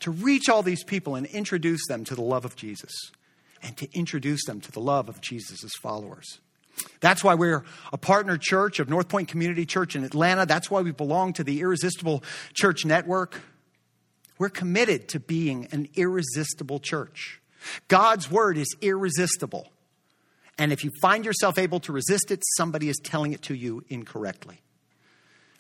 [0.01, 2.91] To reach all these people and introduce them to the love of Jesus
[3.63, 6.39] and to introduce them to the love of Jesus' followers.
[6.99, 10.45] That's why we're a partner church of North Point Community Church in Atlanta.
[10.45, 13.39] That's why we belong to the Irresistible Church Network.
[14.39, 17.39] We're committed to being an irresistible church.
[17.87, 19.71] God's word is irresistible.
[20.57, 23.83] And if you find yourself able to resist it, somebody is telling it to you
[23.89, 24.61] incorrectly.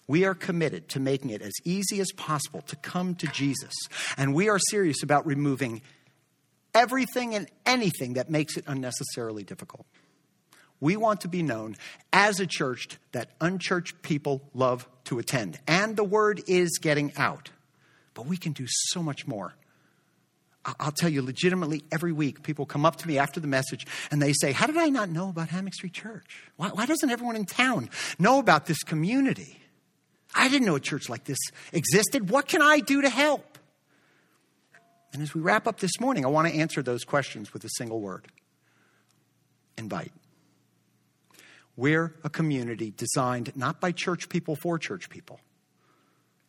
[0.07, 3.73] We are committed to making it as easy as possible to come to Jesus.
[4.17, 5.81] And we are serious about removing
[6.73, 9.85] everything and anything that makes it unnecessarily difficult.
[10.79, 11.75] We want to be known
[12.11, 15.59] as a church that unchurched people love to attend.
[15.67, 17.51] And the word is getting out.
[18.13, 19.53] But we can do so much more.
[20.63, 24.21] I'll tell you legitimately every week, people come up to me after the message and
[24.21, 26.43] they say, How did I not know about Hammock Street Church?
[26.55, 29.59] Why, why, doesn't everyone in town know about this community?
[30.35, 31.39] I didn't know a church like this
[31.73, 32.29] existed.
[32.29, 33.57] What can I do to help?
[35.13, 37.69] And as we wrap up this morning, I want to answer those questions with a
[37.77, 38.27] single word
[39.77, 40.11] invite.
[41.75, 45.39] We're a community designed not by church people for church people,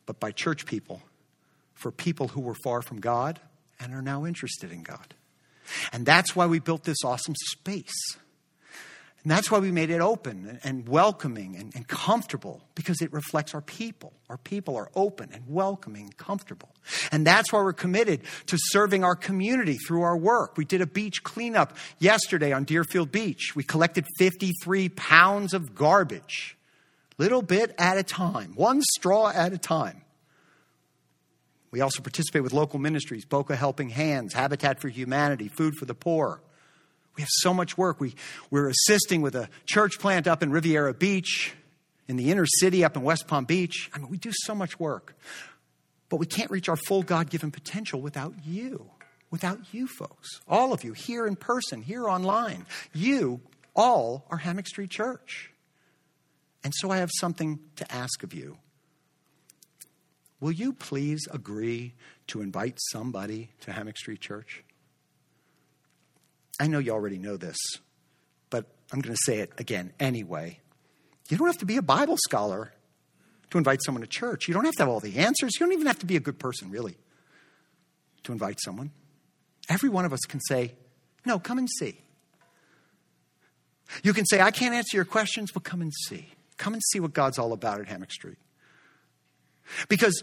[0.05, 1.01] but by church people
[1.73, 3.39] for people who were far from God
[3.79, 5.13] and are now interested in God.
[5.91, 8.17] And that's why we built this awesome space.
[9.23, 13.55] And that's why we made it open and welcoming and, and, comfortable because it reflects
[13.55, 14.11] our people.
[14.29, 16.67] Our people are open and welcoming and comfortable.
[17.09, 20.57] And that's why we're committed to serving our community through our work.
[20.57, 23.55] We did a beach cleanup yesterday on Deerfield Beach.
[23.55, 26.57] We collected 53 pounds of garbage,
[27.17, 30.02] little bit at a time, one straw at a time.
[31.73, 35.95] We also participate with local ministries, Boca Helping Hands, Habitat for Humanity, Food for the
[35.95, 36.39] Poor.
[37.15, 37.99] We have so much work.
[37.99, 38.13] We,
[38.51, 41.55] we're assisting with a church plant up in Riviera Beach,
[42.07, 43.89] in the inner city up in West Palm Beach.
[43.91, 45.17] I mean, we do so much work.
[46.09, 48.91] But we can't reach our full God given potential without you,
[49.31, 50.41] without you folks.
[50.47, 52.67] All of you here in person, here online.
[52.93, 53.41] You
[53.75, 55.49] all are Hammock Street Church.
[56.63, 58.59] And so I have something to ask of you.
[60.43, 61.93] Will you please agree
[62.27, 64.61] to invite somebody to Hammock Street Church?
[66.59, 67.55] I know you already know this,
[68.49, 70.59] but I'm going to say it again anyway.
[71.29, 72.73] You don't have to be a Bible scholar
[73.51, 74.49] to invite someone to church.
[74.49, 75.53] You don't have to have all the answers.
[75.57, 76.97] You don't even have to be a good person, really,
[78.23, 78.91] to invite someone.
[79.69, 80.73] Every one of us can say,
[81.25, 82.01] No, come and see.
[84.03, 86.33] You can say, I can't answer your questions, but come and see.
[86.57, 88.39] Come and see what God's all about at Hammock Street.
[89.87, 90.21] Because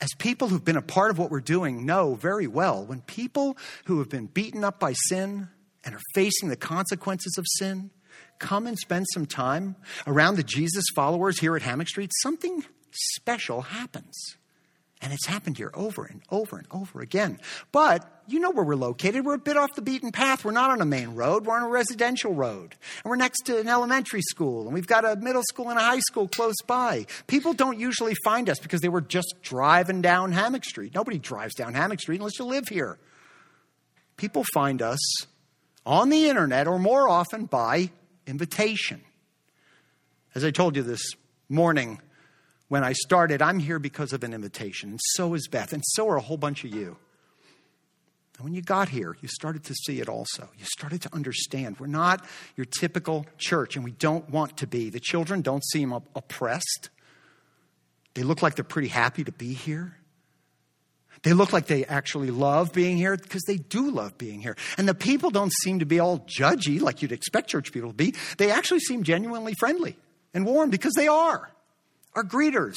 [0.00, 3.56] as people who've been a part of what we're doing know very well, when people
[3.84, 5.48] who have been beaten up by sin
[5.84, 7.90] and are facing the consequences of sin
[8.38, 13.62] come and spend some time around the Jesus followers here at Hammock Street, something special
[13.62, 14.36] happens.
[15.02, 17.40] And it's happened here over and over and over again.
[17.72, 19.24] But you know where we're located.
[19.24, 20.44] We're a bit off the beaten path.
[20.44, 21.46] We're not on a main road.
[21.46, 22.76] We're on a residential road.
[23.02, 24.66] And we're next to an elementary school.
[24.66, 27.06] And we've got a middle school and a high school close by.
[27.28, 30.94] People don't usually find us because they were just driving down Hammock Street.
[30.94, 32.98] Nobody drives down Hammock Street unless you live here.
[34.18, 34.98] People find us
[35.86, 37.90] on the internet or more often by
[38.26, 39.00] invitation.
[40.34, 41.14] As I told you this
[41.48, 42.00] morning,
[42.70, 44.90] when I started, I'm here because of an invitation.
[44.90, 46.96] And so is Beth, and so are a whole bunch of you.
[48.38, 50.48] And when you got here, you started to see it also.
[50.56, 52.24] You started to understand we're not
[52.56, 54.88] your typical church, and we don't want to be.
[54.88, 56.90] The children don't seem oppressed.
[58.14, 59.96] They look like they're pretty happy to be here.
[61.24, 64.56] They look like they actually love being here because they do love being here.
[64.78, 67.96] And the people don't seem to be all judgy like you'd expect church people to
[67.96, 68.14] be.
[68.38, 69.98] They actually seem genuinely friendly
[70.32, 71.50] and warm because they are
[72.14, 72.76] are greeters.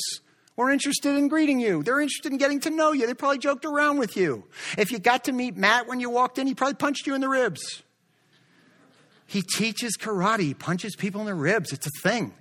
[0.55, 1.81] We're interested in greeting you.
[1.81, 3.07] They're interested in getting to know you.
[3.07, 4.43] They probably joked around with you.
[4.77, 7.21] If you got to meet Matt when you walked in, he probably punched you in
[7.21, 7.81] the ribs.
[9.25, 11.73] He teaches karate, he punches people in the ribs.
[11.73, 12.33] It's a thing.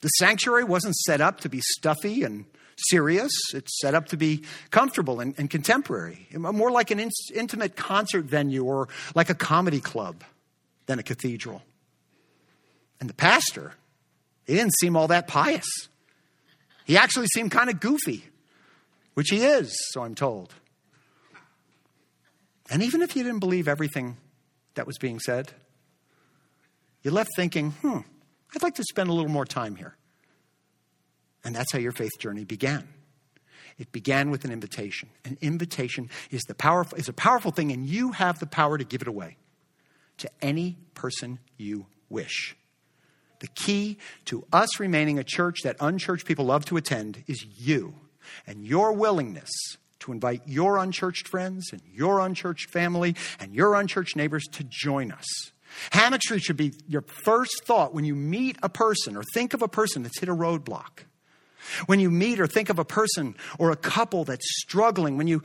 [0.00, 2.46] The sanctuary wasn't set up to be stuffy and
[2.88, 7.76] serious, it's set up to be comfortable and, and contemporary, more like an in- intimate
[7.76, 10.24] concert venue or like a comedy club
[10.86, 11.62] than a cathedral.
[13.00, 13.72] And the pastor,
[14.46, 15.66] he didn't seem all that pious.
[16.84, 18.24] He actually seemed kind of goofy,
[19.14, 20.54] which he is, so I'm told.
[22.70, 24.16] And even if you didn't believe everything
[24.74, 25.52] that was being said,
[27.02, 27.98] you left thinking, hmm,
[28.54, 29.96] I'd like to spend a little more time here.
[31.44, 32.88] And that's how your faith journey began.
[33.78, 35.10] It began with an invitation.
[35.24, 38.84] An invitation is, the powerful, is a powerful thing, and you have the power to
[38.84, 39.36] give it away.
[40.18, 42.56] to any person you wish.
[43.40, 47.94] The key to us remaining a church that unchurched people love to attend is you
[48.46, 49.50] and your willingness
[50.00, 55.10] to invite your unchurched friends and your unchurched family and your unchurched neighbors to join
[55.12, 55.26] us.
[55.90, 59.62] Hammock Street should be your first thought when you meet a person or think of
[59.62, 61.04] a person that's hit a roadblock.
[61.86, 65.42] When you meet or think of a person or a couple that's struggling, when you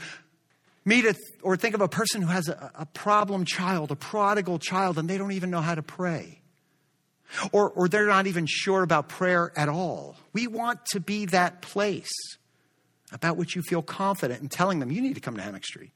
[0.85, 4.59] meet a, or think of a person who has a, a problem child, a prodigal
[4.59, 6.40] child, and they don't even know how to pray.
[7.51, 10.15] Or, or they're not even sure about prayer at all.
[10.33, 12.11] We want to be that place
[13.11, 15.91] about which you feel confident in telling them you need to come to Hammock Street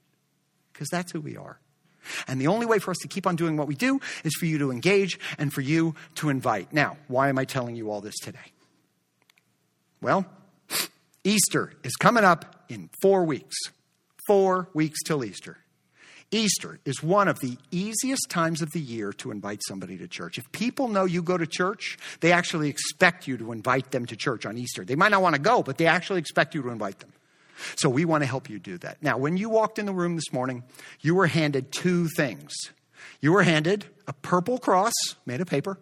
[0.74, 1.60] because that's who we are.
[2.28, 4.46] And the only way for us to keep on doing what we do is for
[4.46, 6.72] you to engage and for you to invite.
[6.72, 8.52] Now, why am I telling you all this today?
[10.02, 10.26] Well,
[11.24, 13.56] Easter is coming up in four weeks.
[14.28, 15.58] Four weeks till Easter.
[16.32, 20.38] Easter is one of the easiest times of the year to invite somebody to church.
[20.38, 24.16] If people know you go to church, they actually expect you to invite them to
[24.16, 24.84] church on Easter.
[24.84, 27.14] They might not want to go, but they actually expect you to invite them.
[27.76, 29.02] So we want to help you do that.
[29.02, 30.64] Now, when you walked in the room this morning,
[31.02, 32.54] you were handed two things.
[33.22, 34.94] You were handed a purple cross
[35.26, 35.78] made of paper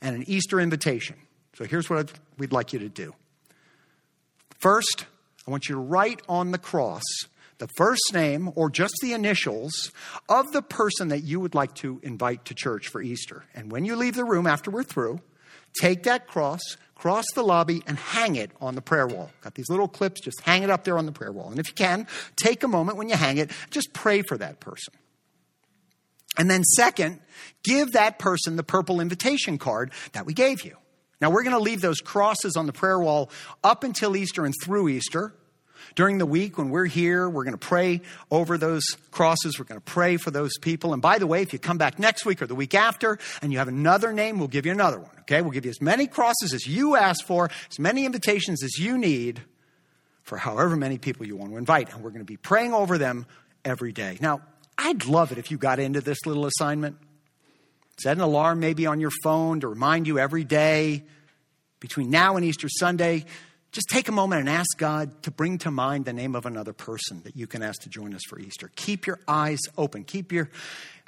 [0.00, 1.16] and an Easter invitation.
[1.54, 3.14] So here's what we'd like you to do.
[4.58, 5.06] First,
[5.46, 7.02] I want you to write on the cross
[7.58, 9.92] the first name or just the initials
[10.28, 13.44] of the person that you would like to invite to church for Easter.
[13.54, 15.20] And when you leave the room after we're through,
[15.80, 16.60] take that cross,
[16.94, 19.30] cross the lobby, and hang it on the prayer wall.
[19.42, 21.50] Got these little clips, just hang it up there on the prayer wall.
[21.50, 24.60] And if you can, take a moment when you hang it, just pray for that
[24.60, 24.94] person.
[26.38, 27.20] And then, second,
[27.62, 30.76] give that person the purple invitation card that we gave you.
[31.20, 33.30] Now, we're going to leave those crosses on the prayer wall
[33.62, 35.34] up until Easter and through Easter.
[35.94, 39.58] During the week when we're here, we're going to pray over those crosses.
[39.58, 40.92] We're going to pray for those people.
[40.92, 43.52] And by the way, if you come back next week or the week after and
[43.52, 45.10] you have another name, we'll give you another one.
[45.20, 45.42] Okay?
[45.42, 48.96] We'll give you as many crosses as you ask for, as many invitations as you
[48.96, 49.42] need
[50.22, 51.92] for however many people you want to invite.
[51.92, 53.26] And we're going to be praying over them
[53.64, 54.18] every day.
[54.20, 54.40] Now,
[54.78, 56.96] I'd love it if you got into this little assignment.
[57.98, 61.04] Set an alarm maybe on your phone to remind you every day
[61.78, 63.24] between now and Easter Sunday
[63.72, 66.74] just take a moment and ask God to bring to mind the name of another
[66.74, 68.70] person that you can ask to join us for Easter.
[68.76, 70.04] Keep your eyes open.
[70.04, 70.50] Keep your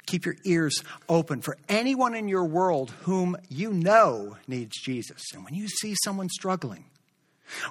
[0.07, 5.23] keep your ears open for anyone in your world whom you know needs Jesus.
[5.33, 6.85] And when you see someone struggling,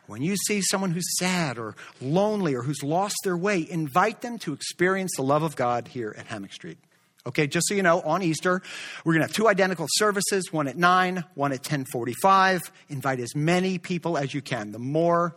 [0.07, 4.39] when you see someone who's sad or lonely or who's lost their way, invite them
[4.39, 6.79] to experience the love of God here at Hammock Street.
[7.27, 8.61] Okay, just so you know, on Easter,
[9.05, 12.61] we're going to have two identical services, one at 9, one at 1045.
[12.91, 14.73] Invite as many people as you can.
[14.73, 15.35] The more,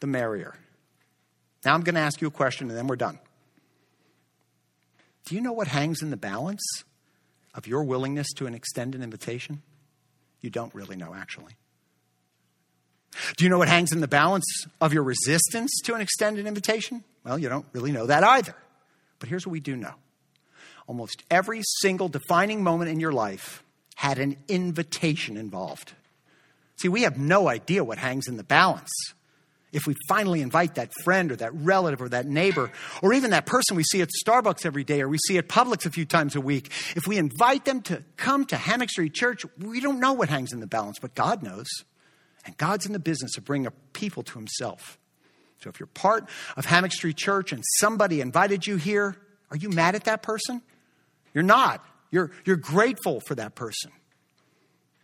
[0.00, 0.54] the merrier.
[1.64, 3.18] Now I'm going to ask you a question and then we're done.
[5.26, 6.62] Do you know what hangs in the balance
[7.54, 9.62] of your willingness to an extend an invitation?
[10.40, 11.56] You don't really know, actually.
[13.36, 17.04] Do you know what hangs in the balance of your resistance to an extended invitation?
[17.24, 18.54] Well, you don't really know that either.
[19.18, 19.94] But here's what we do know
[20.90, 23.62] almost every single defining moment in your life
[23.94, 25.92] had an invitation involved.
[26.78, 28.90] See, we have no idea what hangs in the balance.
[29.72, 32.72] If we finally invite that friend or that relative or that neighbor
[33.02, 35.86] or even that person we see at Starbucks every day or we see at Publix
[35.86, 39.46] a few times a week, if we invite them to come to Hammock Street Church,
[39.58, 41.68] we don't know what hangs in the balance, but God knows.
[42.44, 44.98] And God's in the business of bringing people to Himself.
[45.62, 49.14] So if you're part of Hammock Street Church and somebody invited you here,
[49.52, 50.62] are you mad at that person?
[51.34, 51.84] You're not.
[52.10, 53.92] You're, you're grateful for that person.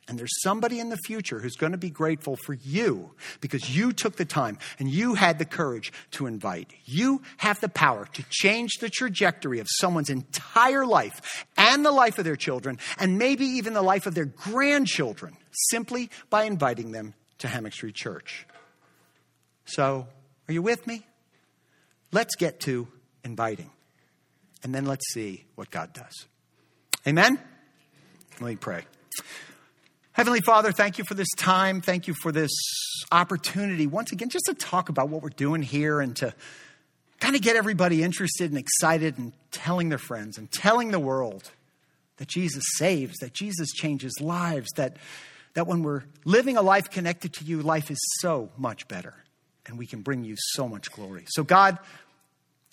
[0.08, 3.10] And there's somebody in the future who's going to be grateful for you
[3.40, 6.72] because you took the time and you had the courage to invite.
[6.84, 12.18] You have the power to change the trajectory of someone's entire life and the life
[12.18, 15.36] of their children and maybe even the life of their grandchildren
[15.70, 18.46] simply by inviting them to Hammock Street Church.
[19.64, 20.06] So,
[20.48, 21.04] are you with me?
[22.12, 22.86] Let's get to
[23.24, 23.70] inviting
[24.62, 26.26] and then let's see what God does.
[27.06, 27.38] Amen?
[28.40, 28.82] Let me pray.
[30.12, 31.80] Heavenly Father, thank you for this time.
[31.80, 32.50] Thank you for this
[33.12, 36.34] opportunity, once again, just to talk about what we're doing here and to
[37.20, 41.50] kind of get everybody interested and excited and telling their friends and telling the world
[42.16, 44.96] that Jesus saves, that Jesus changes lives, that,
[45.54, 49.14] that when we're living a life connected to you, life is so much better
[49.66, 51.24] and we can bring you so much glory.
[51.28, 51.78] So, God,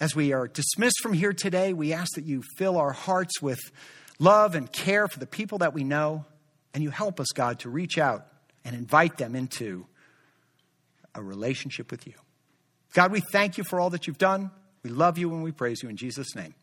[0.04, 3.62] as we are dismissed from here today, we ask that you fill our hearts with
[4.20, 6.26] love and care for the people that we know,
[6.74, 8.28] and you help us, God, to reach out
[8.66, 9.86] and invite them into
[11.16, 12.16] a relationship with you.
[12.94, 14.52] God, we thank you for all that you've done.
[14.84, 16.54] We love you and we praise you in Jesus' name.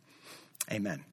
[0.70, 1.10] Amen.